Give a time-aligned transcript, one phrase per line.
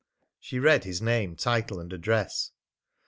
[0.39, 2.49] She read his name, title, and address.